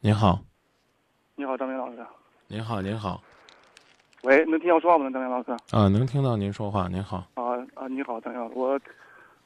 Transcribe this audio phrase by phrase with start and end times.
[0.00, 0.38] 您好，
[1.34, 1.98] 你好，张明老师。
[2.46, 3.20] 您好，您好。
[4.22, 5.10] 喂，能听我说话吗？
[5.10, 5.50] 张明老师。
[5.72, 6.86] 啊，能听到您说话。
[6.86, 7.16] 您好。
[7.34, 8.54] 啊啊，你好，张明老师。
[8.54, 8.80] 我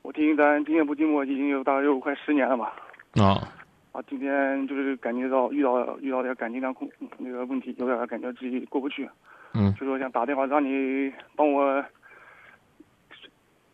[0.03, 2.75] 我听咱今天不寂寞已经有大概有快十年了吧。
[3.15, 3.49] 啊。
[3.93, 9.09] 啊，今天就是感觉到遇到遇到点感情上空那个问题，有点感觉自己过不去。
[9.55, 9.75] 嗯。
[9.81, 11.83] 就说想打电话让你帮我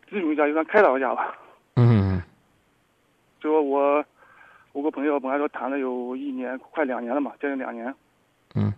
[0.09, 1.37] 咨询一下，就算开导一下吧。
[1.75, 2.23] 嗯。
[3.41, 4.05] 就说我。
[4.79, 7.93] 我个朋友本来说谈了有一年快两年了嘛，将近两年。
[8.55, 8.73] 嗯。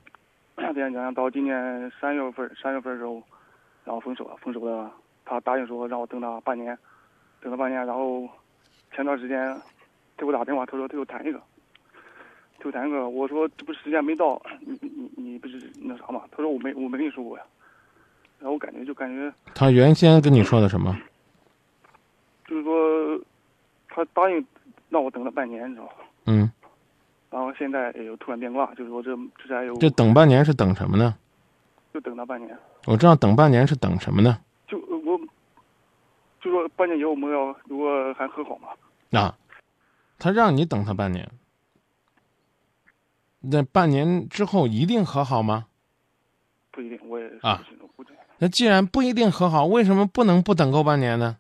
[0.57, 3.23] 这样讲到今年三月份，三月份的时候，
[3.85, 4.35] 然后分手了。
[4.39, 4.91] 分手了，
[5.27, 6.79] 他答应说让我等他半年，
[7.43, 8.27] 等了半年，然后
[8.95, 9.55] 前段时间
[10.17, 11.39] 给我打电话，他说他又谈一个，
[12.65, 13.11] 又谈一个。
[13.11, 16.23] 我说这不是时间没到， 你你你不是那啥嘛？
[16.31, 17.45] 他说我没我没跟你说过呀。
[18.39, 19.31] 然后我感觉就感觉。
[19.55, 20.97] 他原先跟你说的什么？
[22.47, 23.21] 就是说，
[23.91, 24.43] 他答应。
[24.91, 25.93] 让我等了半年，你知道吗？
[26.27, 26.53] 嗯。
[27.31, 29.75] 然后现在又突然变卦，就是说这这才有。
[29.79, 31.17] 这等半年是等什么呢？
[31.95, 32.57] 就等他半年。
[32.87, 34.39] 我知道等半年是等什么呢？
[34.67, 35.19] 就我，
[36.41, 38.69] 就说半年以后我们要如果还和好嘛。
[39.19, 39.37] 啊，
[40.19, 41.29] 他让你等他半年。
[43.41, 45.67] 那半年之后一定和好吗？
[46.73, 47.63] 不一定，我也啊。
[48.39, 51.37] 那既然不一定和好，为什么不能不等够半年呢？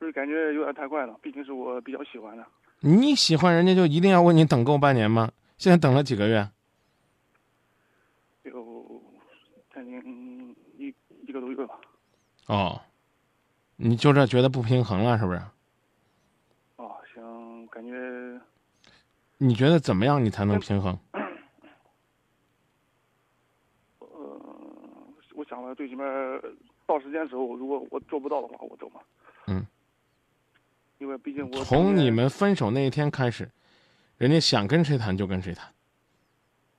[0.00, 2.46] 就是感觉有点太快了，毕竟是我比较喜欢的。
[2.80, 5.30] 你喜欢人家就一定要为你等够半年吗？
[5.56, 6.48] 现在等了几个月？
[8.44, 9.02] 有
[9.74, 10.94] 将近一
[11.26, 11.80] 一个多月吧。
[12.46, 12.80] 哦，
[13.76, 15.40] 你就这觉得不平衡了是不是？
[16.76, 18.40] 哦，行，感觉。
[19.38, 20.24] 你觉得怎么样？
[20.24, 20.96] 你才能平衡？
[23.98, 24.06] 呃，
[25.34, 26.04] 我想了，最起码
[26.86, 29.00] 到时间时候，如果我做不到的话，我走嘛。
[30.98, 31.04] 嗯。
[31.04, 33.48] 因为毕竟我从你们分手那一天开始，
[34.16, 35.68] 人家想跟谁谈就跟谁谈。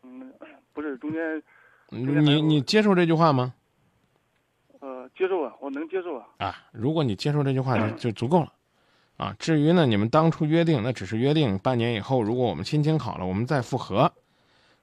[0.03, 0.31] 嗯，
[0.73, 1.41] 不是中间。
[1.89, 3.53] 你你接受这句话吗？
[4.79, 6.27] 呃，接受啊，我能接受啊。
[6.37, 8.53] 啊，如果你接受这句话就就足够了，
[9.17, 14.13] 啊，至于呢，你们当初约定那只是约定，半年以后如果我们心情好了，我们再复合，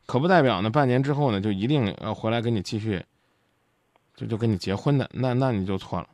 [0.06, 3.04] 可不代表呢半年之后呢就一定要回来跟你继续，
[4.16, 6.08] 就就跟你结婚的，那那你就错了。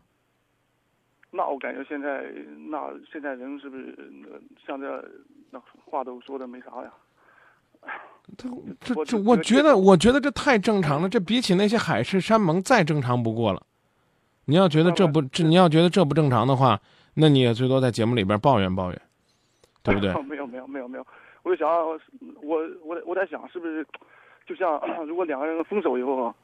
[1.34, 2.26] 那我感觉现在，
[2.68, 3.96] 那现在人是不是
[4.66, 5.02] 像这
[5.50, 6.92] 那话都说的没啥呀？
[8.36, 8.48] 这
[8.80, 13.62] 这这，我觉得我觉得这太正常了，这比起那些海誓山盟再正常不过了。
[14.44, 16.78] 你要觉得这不这，你要觉得这不正常的话，
[17.14, 19.02] 那你也最多在节目里边抱怨抱怨，
[19.82, 20.12] 对不对？
[20.24, 21.06] 没有没有没有没有，
[21.44, 21.66] 我就想，
[22.42, 23.86] 我我我在想，是不是
[24.46, 24.78] 就像
[25.08, 26.34] 如果两个人分手以后，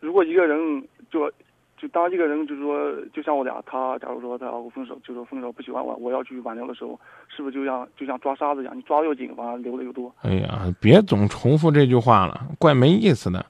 [0.00, 1.32] 如果一个人就。
[1.76, 6.98] 就当一个人就是说，就像我俩，他假如说他我分手，就说分手不喜欢我，我要去挽留的时候，
[7.28, 10.10] 是不是就像就像抓沙子一样，你抓的越紧，反而流的越多？
[10.22, 13.44] 哎呀，别总重复这句话了，怪没意思的。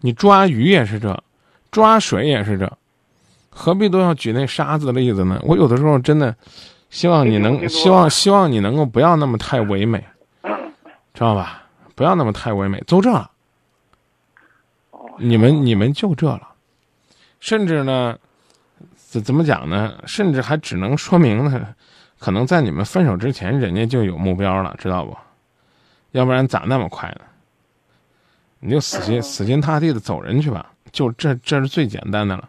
[0.00, 1.22] 你抓鱼也是这，
[1.70, 2.70] 抓水也是这，
[3.48, 5.40] 何必都要举那沙子的例子呢？
[5.42, 6.34] 我有的时候真的
[6.90, 10.04] 希望你能希望希望你能够不要那么太唯美，
[11.14, 11.62] 知道吧？
[11.94, 13.30] 不要那么太唯美，就这了。
[15.18, 16.49] 你们你们就这了。
[17.40, 18.16] 甚至呢，
[18.94, 19.98] 怎怎么讲呢？
[20.06, 21.74] 甚至还只能说明呢，
[22.18, 25.16] 可能在你们分手之前，人家就有目标了，知道不？
[26.12, 27.22] 要不然咋那么快呢？
[28.60, 32.48] 你就死心死心塌地的走人去吧，就这这是最简单的了。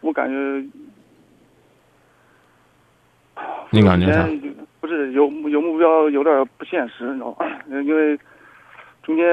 [0.00, 0.68] 我感觉，
[3.70, 4.28] 你感觉啥？
[4.80, 7.46] 不是有有目标有点不现实，你知道吧？
[7.66, 8.18] 因为
[9.02, 9.24] 中间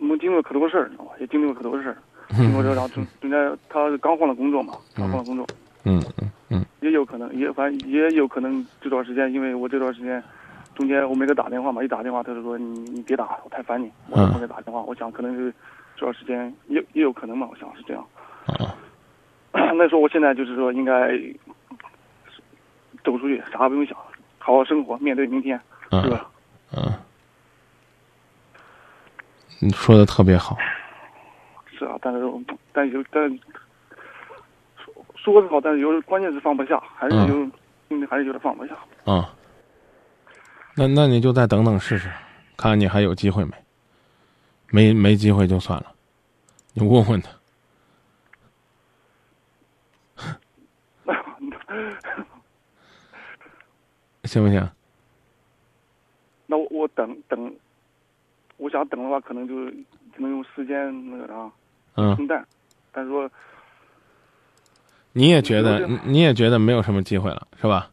[0.00, 1.12] 我们经历过可多事儿，你知道吧？
[1.20, 1.96] 也经历过可多事儿。
[2.36, 5.46] 经过这，然后中中间他是刚换了工作嘛，刚换了工作，
[5.84, 10.22] 嗯嗯嗯，也有可能，也反正也有可能这段时间，因为我这段时间
[10.74, 14.80] 中间我没给他打电话嘛，一打电话他就说你你别打，我太烦你，我不给打电话。
[14.82, 15.52] 我想可能是
[15.96, 18.06] 这段时间也也有可能嘛，我想是这样。
[18.46, 18.76] 啊，
[19.74, 21.10] 那说我现在就是说应该
[23.04, 23.96] 走出去，啥也不用想，
[24.38, 25.58] 好好生活，面对明天，
[25.90, 26.30] 是吧？
[26.76, 26.92] 嗯，
[29.60, 30.56] 你说的特别好。
[32.00, 32.20] 但是
[32.72, 33.28] 但有但
[34.76, 37.26] 说说是好，但是有关键是放不下，还是有
[37.88, 38.76] 心里还是有点放不下。
[39.04, 39.34] 啊，
[40.76, 42.08] 那那你就再等等试试，
[42.56, 43.52] 看看你还有机会没？
[44.70, 45.94] 没没机会就算了，
[46.74, 47.30] 你问问他，
[54.24, 54.70] 行不行？
[56.46, 57.56] 那我我等等，
[58.58, 59.54] 我想等的话，可能就
[60.14, 61.50] 可能用时间那个啥。
[61.98, 62.46] 嗯，淡，
[62.92, 63.28] 但是说，
[65.12, 67.90] 你也觉得，你也觉得没有什么机会了，是吧？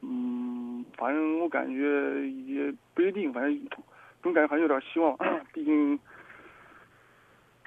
[0.00, 3.68] 嗯，反正我感觉也不一定，反正
[4.22, 5.16] 总感觉还有点希望，
[5.54, 5.94] 毕竟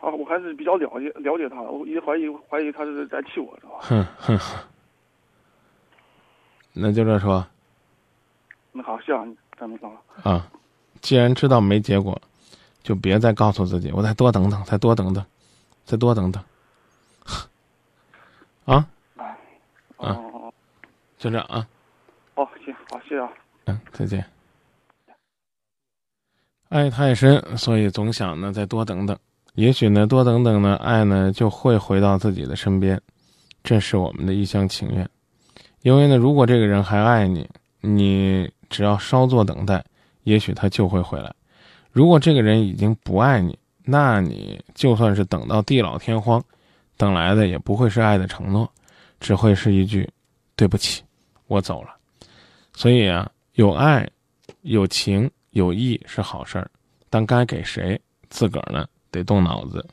[0.01, 3.79] 啊，我还是比较了解了解他，我也怀疑怀疑他是在气我，知道吧？
[3.81, 4.59] 哼哼哼，
[6.73, 7.45] 那就这说
[8.73, 9.89] 那好，谢谢你，张明老
[10.29, 10.51] 啊，
[10.99, 12.21] 既然知道没结果，
[12.89, 15.23] 就别再告诉自己，我再多等等，再多等等，
[15.85, 16.43] 再多等等，
[18.65, 18.83] 啊，
[19.97, 20.53] 哦哦
[21.19, 21.67] 就这样啊。
[22.33, 23.29] 哦，行，好，谢谢啊。
[23.65, 24.25] 嗯，再见。
[26.69, 29.15] 爱太深，所以总想呢再多等等，
[29.53, 32.99] 也许呢多等等呢，爱呢就会回到自己的身边，
[33.61, 35.07] 这是我们的一厢情愿。
[35.83, 37.47] 因为呢，如果这个人还爱你，
[37.81, 39.85] 你只要稍作等待，
[40.23, 41.29] 也许他就会回来；
[41.91, 46.43] 如果这个人已经不爱你，那你就算是等到地老天荒，
[46.97, 48.71] 等来的也不会是爱的承诺，
[49.19, 50.07] 只会是一句
[50.55, 51.03] “对不起，
[51.47, 51.95] 我走了”。
[52.75, 54.07] 所以啊，有爱、
[54.61, 56.69] 有情、有义是好事儿，
[57.09, 57.99] 但该给谁，
[58.29, 59.85] 自个儿呢得动脑子。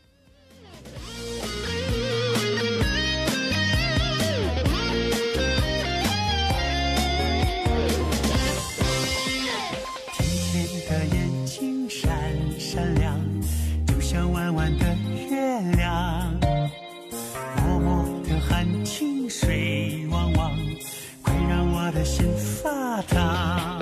[23.02, 23.75] ta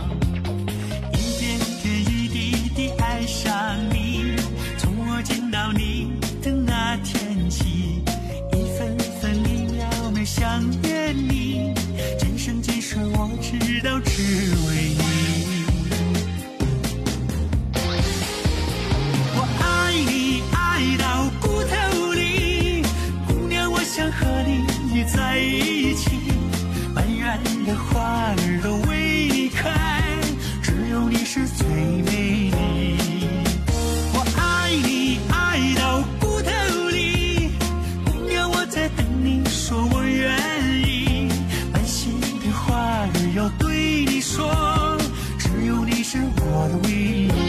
[44.34, 44.98] 说，
[45.38, 47.43] 只有你是我的唯一。